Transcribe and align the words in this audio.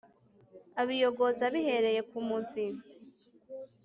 abiyogoza 0.81 1.41
abihereye 1.49 2.01
ku 2.09 2.17
muzi 2.27 2.65